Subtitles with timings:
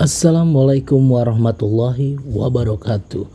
[0.00, 3.28] Assalamualaikum warahmatullahi wabarakatuh.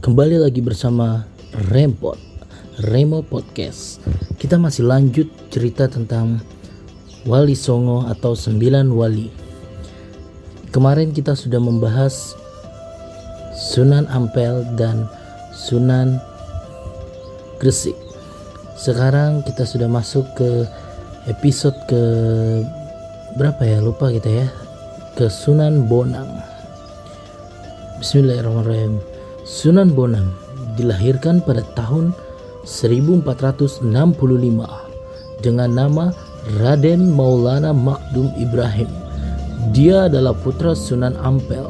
[0.00, 1.28] Kembali lagi bersama
[1.68, 2.16] Rempot
[2.88, 4.00] Remo Podcast.
[4.40, 6.40] Kita masih lanjut cerita tentang
[7.28, 9.28] Wali Songo atau Sembilan Wali.
[10.72, 12.32] Kemarin kita sudah membahas
[13.52, 15.04] Sunan Ampel dan
[15.52, 16.16] Sunan
[17.60, 17.92] Gresik.
[18.72, 20.64] Sekarang kita sudah masuk ke
[21.28, 22.02] episode ke
[23.36, 23.84] berapa ya?
[23.84, 24.48] Lupa kita ya
[25.16, 26.28] ke Sunan Bonang.
[28.04, 29.00] Bismillahirrahmanirrahim.
[29.48, 30.28] Sunan Bonang
[30.76, 32.12] dilahirkan pada tahun
[32.68, 33.88] 1465
[35.40, 36.12] dengan nama
[36.60, 38.92] Raden Maulana Makdum Ibrahim.
[39.72, 41.64] Dia adalah putra Sunan Ampel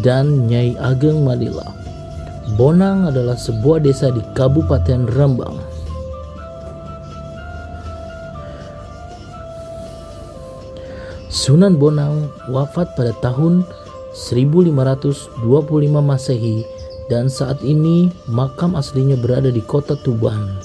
[0.00, 1.68] dan Nyai Ageng Malila.
[2.56, 5.60] Bonang adalah sebuah desa di Kabupaten Rembang.
[11.28, 13.60] Sunan Bonang wafat pada tahun
[14.16, 15.44] 1525
[16.00, 16.64] Masehi
[17.12, 20.56] dan saat ini makam aslinya berada di kota Tuban.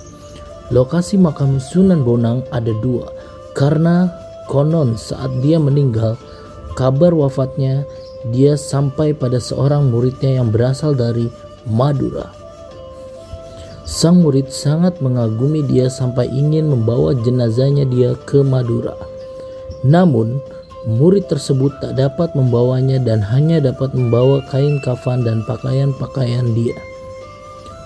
[0.71, 3.11] Lokasi makam Sunan Bonang ada dua
[3.51, 4.07] karena
[4.47, 6.15] konon saat dia meninggal
[6.79, 7.83] kabar wafatnya
[8.31, 11.27] dia sampai pada seorang muridnya yang berasal dari
[11.67, 12.31] Madura.
[13.83, 19.12] Sang murid sangat mengagumi dia sampai ingin membawa jenazahnya dia ke Madura.
[19.83, 20.39] Namun,
[20.87, 26.75] murid tersebut tak dapat membawanya dan hanya dapat membawa kain kafan dan pakaian-pakaian dia.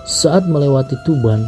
[0.08, 1.44] Saat melewati Tuban,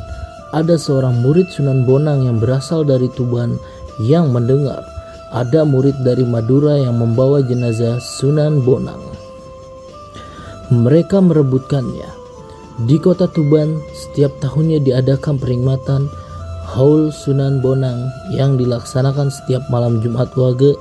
[0.51, 3.56] ada seorang murid Sunan Bonang yang berasal dari Tuban
[4.03, 4.83] yang mendengar
[5.31, 8.98] ada murid dari Madura yang membawa jenazah Sunan Bonang.
[10.75, 12.11] Mereka merebutkannya.
[12.87, 16.11] Di kota Tuban, setiap tahunnya diadakan peringatan
[16.69, 20.77] Haul Sunan Bonang yang dilaksanakan setiap malam Jumat Wage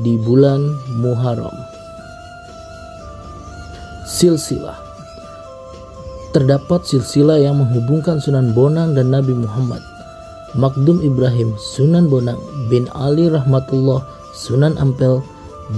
[0.00, 1.52] di bulan Muharram.
[4.08, 4.80] Silsilah
[6.30, 9.82] Terdapat silsilah yang menghubungkan Sunan Bonang dan Nabi Muhammad.
[10.54, 12.38] Makdum Ibrahim Sunan Bonang
[12.70, 14.02] bin Ali Rahmatullah
[14.34, 15.22] Sunan Ampel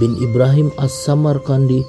[0.01, 1.85] bin Ibrahim As-Samarkandi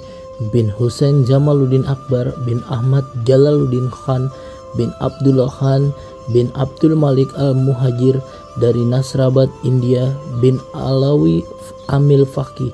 [0.51, 4.29] bin Hussein Jamaluddin Akbar bin Ahmad Jalaluddin Khan
[4.75, 5.95] bin Abdullah Khan
[6.33, 8.17] bin Abdul Malik Al-Muhajir
[8.57, 10.09] dari Nasrabat, India
[10.41, 11.43] bin Alawi
[11.91, 12.71] Amil Faki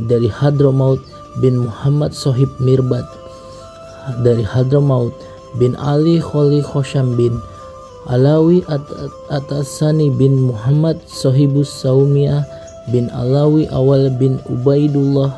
[0.00, 1.02] dari Hadramaut
[1.42, 3.04] bin Muhammad Sohib Mirbat
[4.22, 5.12] dari Hadramaut
[5.58, 7.38] bin Ali Kholi Khosham bin
[8.04, 8.84] Alawi At
[9.32, 12.44] Atasani bin Muhammad Sohibus Saumiyah
[12.92, 15.32] bin Alawi Awal bin Ubaidullah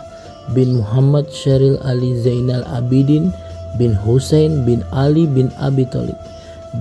[0.54, 3.31] bin Muhammad Syaril Ali Zainal Abidin
[3.78, 6.19] bin Hussein bin Ali bin Abi Thalib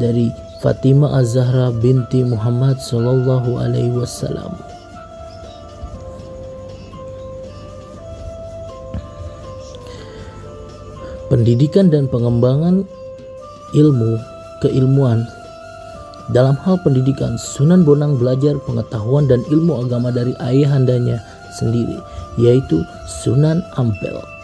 [0.02, 0.34] dari
[0.64, 4.56] Fatimah Az-Zahra binti Muhammad Sallallahu Alaihi Wasallam.
[11.28, 12.86] Pendidikan dan pengembangan
[13.76, 14.16] ilmu
[14.64, 15.28] keilmuan
[16.34, 21.22] dalam hal pendidikan, Sunan Bonang belajar pengetahuan dan ilmu agama dari ayahandanya
[21.54, 22.02] sendiri,
[22.42, 24.35] yaitu Sunan Ampel.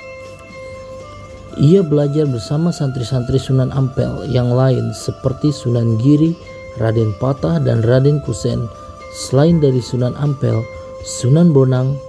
[1.60, 6.32] Ia belajar bersama santri-santri Sunan Ampel yang lain seperti Sunan Giri,
[6.80, 8.72] Raden Patah, dan Raden Kusen.
[9.12, 10.64] Selain dari Sunan Ampel,
[11.04, 12.00] Sunan Bonang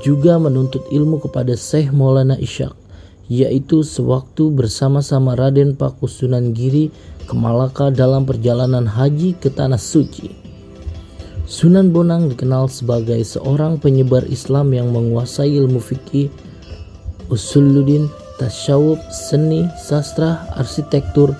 [0.00, 2.72] juga menuntut ilmu kepada Syekh Maulana Ishak,
[3.28, 6.88] yaitu sewaktu bersama-sama Raden Paku Sunan Giri
[7.28, 10.32] ke Malaka dalam perjalanan haji ke Tanah Suci.
[11.44, 16.32] Sunan Bonang dikenal sebagai seorang penyebar Islam yang menguasai ilmu fikih,
[17.28, 18.08] usuluddin,
[18.40, 21.34] tasyawuf, seni, sastra, arsitektur,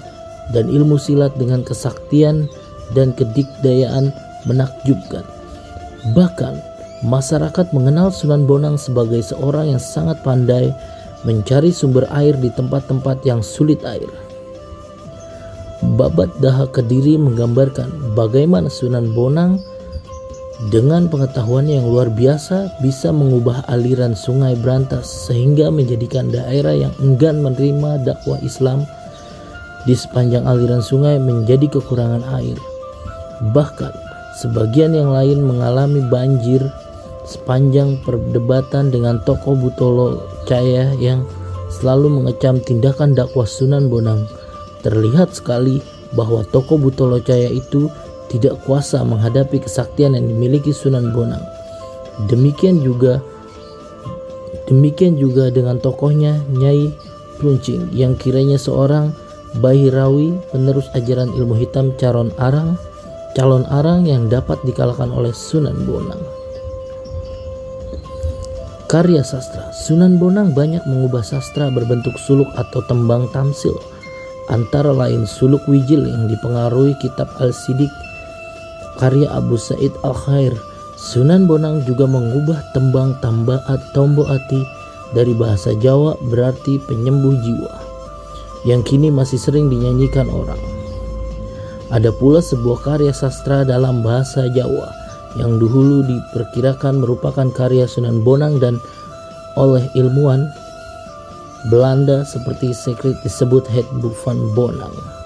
[0.51, 2.51] dan ilmu silat dengan kesaktian
[2.93, 4.13] dan kedikdayaan
[4.45, 5.25] menakjubkan.
[6.13, 6.55] Bahkan,
[7.07, 10.75] masyarakat mengenal Sunan Bonang sebagai seorang yang sangat pandai
[11.23, 14.11] mencari sumber air di tempat-tempat yang sulit air.
[15.83, 19.59] Babat Daha Kediri menggambarkan bagaimana Sunan Bonang
[20.71, 27.43] dengan pengetahuannya yang luar biasa bisa mengubah aliran sungai berantas sehingga menjadikan daerah yang enggan
[27.43, 28.87] menerima dakwah Islam
[29.83, 32.55] di sepanjang aliran sungai menjadi kekurangan air.
[33.51, 33.91] Bahkan
[34.39, 36.63] sebagian yang lain mengalami banjir
[37.27, 41.27] sepanjang perdebatan dengan tokoh Butolo Caya yang
[41.75, 44.31] selalu mengecam tindakan dakwah Sunan Bonang.
[44.87, 45.83] Terlihat sekali
[46.15, 47.91] bahwa tokoh Butolo Caya itu
[48.33, 51.45] tidak kuasa menghadapi kesaktian yang dimiliki Sunan Bonang.
[52.33, 53.21] Demikian juga
[54.73, 56.89] demikian juga dengan tokohnya Nyai
[57.37, 59.13] Pluncing yang kiranya seorang
[59.61, 62.81] Bahirawi penerus ajaran ilmu hitam calon arang
[63.37, 66.21] calon arang yang dapat dikalahkan oleh Sunan Bonang.
[68.89, 73.77] Karya sastra Sunan Bonang banyak mengubah sastra berbentuk suluk atau tembang tamsil
[74.49, 77.93] antara lain suluk wijil yang dipengaruhi kitab Al-Sidik
[79.01, 80.57] karya Abu Said Al-Khair
[81.03, 84.63] Sunan Bonang juga mengubah tembang tambaat tombo ati
[85.11, 87.75] dari bahasa Jawa berarti penyembuh jiwa
[88.63, 90.61] yang kini masih sering dinyanyikan orang.
[91.91, 94.95] Ada pula sebuah karya sastra dalam bahasa Jawa
[95.37, 98.79] yang dahulu diperkirakan merupakan karya Sunan Bonang dan
[99.59, 100.49] oleh ilmuwan
[101.69, 103.87] Belanda seperti sekret disebut Het
[104.25, 105.22] van Bonang.